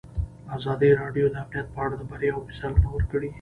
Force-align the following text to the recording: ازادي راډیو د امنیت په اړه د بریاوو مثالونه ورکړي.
ازادي 0.57 0.89
راډیو 1.01 1.25
د 1.31 1.35
امنیت 1.43 1.67
په 1.73 1.79
اړه 1.83 1.95
د 1.97 2.01
بریاوو 2.11 2.45
مثالونه 2.49 2.87
ورکړي. 2.91 3.29